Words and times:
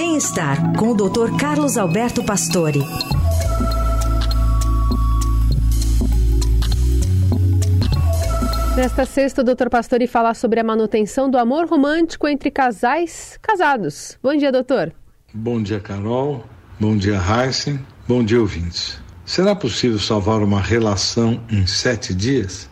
Bem-estar 0.00 0.76
com 0.76 0.92
o 0.92 0.94
Dr. 0.94 1.36
Carlos 1.40 1.76
Alberto 1.76 2.22
Pastore. 2.22 2.78
Nesta 8.76 9.04
sexta, 9.04 9.42
o 9.42 9.44
Dr. 9.44 9.68
Pastore 9.68 10.06
fala 10.06 10.34
sobre 10.34 10.60
a 10.60 10.62
manutenção 10.62 11.28
do 11.28 11.36
amor 11.36 11.66
romântico 11.66 12.28
entre 12.28 12.48
casais 12.48 13.40
casados. 13.42 14.16
Bom 14.22 14.36
dia, 14.36 14.52
doutor. 14.52 14.92
Bom 15.34 15.60
dia, 15.60 15.80
Carol. 15.80 16.44
Bom 16.78 16.96
dia, 16.96 17.20
Heisen. 17.20 17.84
Bom 18.06 18.22
dia, 18.22 18.40
ouvintes. 18.40 19.00
Será 19.26 19.56
possível 19.56 19.98
salvar 19.98 20.44
uma 20.44 20.60
relação 20.60 21.42
em 21.50 21.66
sete 21.66 22.14
dias? 22.14 22.70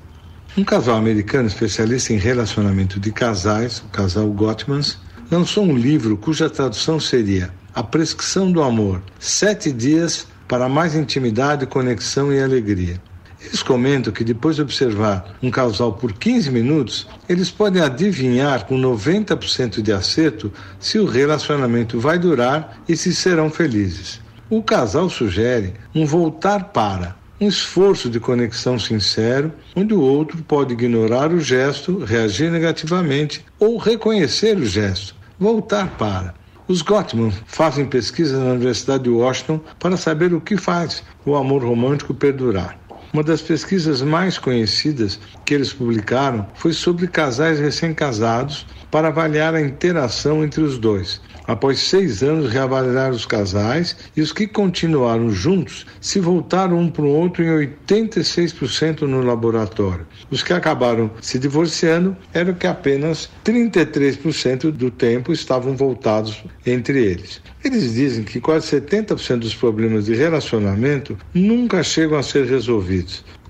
Um 0.57 0.63
casal 0.63 0.95
americano 0.95 1.49
especialista 1.49 2.13
em 2.13 2.19
relacionamento 2.19 3.01
de 3.01 3.11
casais, 3.11 3.81
o 3.81 3.89
casal 3.89 4.29
Gottmans, 4.29 5.05
lançou 5.31 5.65
um 5.65 5.77
livro 5.77 6.17
cuja 6.17 6.49
tradução 6.49 7.01
seria 7.01 7.51
A 7.75 7.83
Prescrição 7.83 8.51
do 8.51 8.63
Amor: 8.63 9.03
Sete 9.19 9.73
Dias 9.73 10.27
para 10.47 10.69
Mais 10.69 10.95
Intimidade, 10.95 11.67
Conexão 11.67 12.33
e 12.33 12.41
Alegria. 12.41 13.01
Eles 13.41 13.63
comentam 13.63 14.13
que 14.13 14.25
depois 14.25 14.57
de 14.57 14.63
observar 14.63 15.37
um 15.43 15.51
casal 15.51 15.93
por 15.93 16.13
15 16.13 16.51
minutos, 16.51 17.07
eles 17.29 17.51
podem 17.51 17.83
adivinhar 17.83 18.67
com 18.67 18.77
90% 18.77 19.83
de 19.83 19.93
acerto 19.93 20.53
se 20.81 20.99
o 20.99 21.07
relacionamento 21.07 22.01
vai 22.01 22.19
durar 22.19 22.83
e 22.89 22.97
se 22.97 23.15
serão 23.15 23.51
felizes. 23.51 24.21
O 24.49 24.63
casal 24.63 25.11
sugere 25.11 25.75
um 25.95 26.07
voltar 26.07 26.67
para, 26.67 27.17
um 27.41 27.49
esforço 27.49 28.09
de 28.09 28.19
conexão 28.19 28.79
sincero, 28.79 29.53
onde 29.75 29.93
o 29.93 30.01
outro 30.01 30.39
pode 30.39 30.73
ignorar 30.73 31.33
o 31.33 31.41
gesto, 31.41 31.99
reagir 31.99 32.51
negativamente 32.51 33.45
ou 33.59 33.77
reconhecer 33.77 34.57
o 34.57 34.65
gesto, 34.65 35.15
voltar 35.39 35.97
para. 35.97 36.35
Os 36.69 36.83
Gottman 36.83 37.33
fazem 37.47 37.87
pesquisa 37.87 38.43
na 38.43 38.53
Universidade 38.53 39.05
de 39.05 39.11
Washington 39.11 39.61
para 39.79 39.97
saber 39.97 40.35
o 40.35 40.41
que 40.41 40.57
faz 40.57 41.03
o 41.25 41.37
amor 41.37 41.63
romântico 41.63 42.13
perdurar. 42.13 42.79
Uma 43.13 43.23
das 43.23 43.41
pesquisas 43.41 44.03
mais 44.03 44.39
conhecidas 44.39 45.19
que 45.45 45.55
eles 45.55 45.73
publicaram 45.73 46.47
foi 46.55 46.73
sobre 46.73 47.07
casais 47.07 47.59
recém-casados 47.59 48.67
para 48.91 49.09
avaliar 49.09 49.55
a 49.55 49.61
interação 49.61 50.45
entre 50.45 50.63
os 50.63 50.79
dois. 50.79 51.21
Após 51.47 51.79
seis 51.79 52.25
anos, 52.25 52.51
reavaliaram 52.51 53.15
os 53.15 53.25
casais 53.25 53.97
e 54.17 54.21
os 54.21 54.33
que 54.33 54.49
continuaram 54.49 55.31
juntos 55.31 55.87
se 56.01 56.19
voltaram 56.19 56.77
um 56.77 56.91
para 56.91 57.05
o 57.05 57.09
outro 57.09 57.45
em 57.45 57.69
86% 57.87 59.03
no 59.03 59.23
laboratório. 59.23 60.07
Os 60.29 60.43
que 60.43 60.53
acabaram 60.53 61.09
se 61.21 61.39
divorciando 61.39 62.17
eram 62.35 62.55
que 62.55 62.67
apenas 62.67 63.31
33% 63.45 64.73
do 64.73 64.91
tempo 64.91 65.33
estavam 65.33 65.77
voltados 65.77 66.43
entre 66.67 67.05
eles. 67.05 67.41
Eles 67.63 67.95
dizem 67.95 68.25
que 68.25 68.41
quase 68.41 68.81
70% 68.81 69.39
dos 69.39 69.55
problemas 69.55 70.07
de 70.07 70.15
relacionamento 70.15 71.17
nunca 71.33 71.83
chegam 71.83 72.19
a 72.19 72.23
ser 72.23 72.47
resolvidos. 72.47 72.96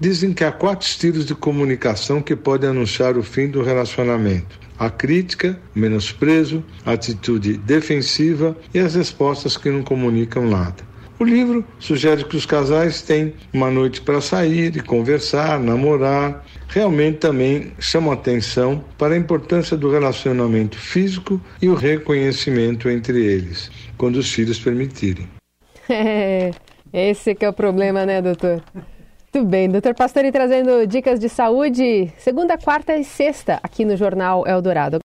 Dizem 0.00 0.32
que 0.32 0.44
há 0.44 0.52
quatro 0.52 0.86
estilos 0.86 1.24
de 1.24 1.34
comunicação 1.34 2.20
que 2.22 2.34
podem 2.34 2.70
anunciar 2.70 3.16
o 3.16 3.22
fim 3.22 3.48
do 3.48 3.62
relacionamento 3.62 4.66
a 4.78 4.90
crítica, 4.90 5.58
o 5.74 5.78
menosprezo, 5.78 6.62
a 6.84 6.92
atitude 6.92 7.56
defensiva 7.56 8.56
e 8.72 8.78
as 8.78 8.94
respostas 8.94 9.56
que 9.56 9.70
não 9.70 9.82
comunicam 9.82 10.46
nada. 10.46 10.84
O 11.18 11.24
livro 11.24 11.64
sugere 11.78 12.24
que 12.24 12.36
os 12.36 12.44
casais 12.44 13.00
têm 13.00 13.32
uma 13.50 13.70
noite 13.70 14.02
para 14.02 14.20
sair 14.20 14.76
e 14.76 14.82
conversar, 14.82 15.58
namorar. 15.58 16.44
Realmente 16.68 17.18
também 17.18 17.72
chama 17.78 18.12
atenção 18.12 18.84
para 18.98 19.14
a 19.14 19.16
importância 19.16 19.78
do 19.78 19.90
relacionamento 19.90 20.76
físico 20.76 21.40
e 21.62 21.70
o 21.70 21.74
reconhecimento 21.74 22.90
entre 22.90 23.24
eles, 23.24 23.70
quando 23.96 24.16
os 24.16 24.30
filhos 24.30 24.58
permitirem. 24.58 25.26
É, 25.88 26.50
esse 26.92 27.34
que 27.34 27.46
é 27.46 27.48
o 27.48 27.52
problema, 27.52 28.04
né, 28.04 28.20
doutor? 28.20 28.62
Muito 29.32 29.46
bem, 29.48 29.68
doutor 29.68 29.94
Pastori 29.94 30.32
trazendo 30.32 30.86
dicas 30.86 31.20
de 31.20 31.28
saúde 31.28 32.10
segunda, 32.16 32.56
quarta 32.56 32.96
e 32.96 33.04
sexta 33.04 33.60
aqui 33.62 33.84
no 33.84 33.96
Jornal 33.96 34.46
Eldorado. 34.46 35.00